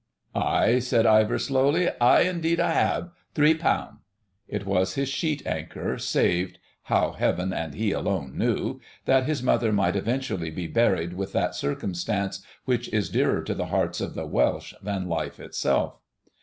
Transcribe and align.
"Aye," 0.33 0.79
said 0.79 1.05
Ivor 1.05 1.37
slowly; 1.37 1.87
"aye, 2.01 2.21
indeed 2.21 2.59
I 2.59 2.71
have. 2.71 3.11
Three 3.35 3.53
poun'." 3.53 3.99
It 4.47 4.65
was 4.65 4.95
his 4.95 5.09
sheet 5.09 5.45
anchor, 5.45 5.99
saved 5.99 6.57
(how 6.85 7.11
Heaven 7.11 7.53
and 7.53 7.75
he 7.75 7.91
alone 7.91 8.35
knew) 8.35 8.79
that 9.05 9.27
his 9.27 9.43
mother 9.43 9.71
might 9.71 9.95
eventually 9.95 10.49
be 10.49 10.65
buried 10.65 11.13
with 11.13 11.33
that 11.33 11.53
circumstance 11.53 12.43
which 12.65 12.89
is 12.91 13.11
dearer 13.11 13.43
to 13.43 13.53
the 13.53 13.67
hearts 13.67 14.01
of 14.01 14.15
the 14.15 14.25
Welsh 14.25 14.73
than 14.81 15.07
life 15.07 15.39
itself. 15.39 15.99